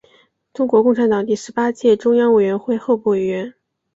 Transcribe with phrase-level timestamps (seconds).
[0.51, 3.53] 中国共产党第十八届中央委员会候补委员。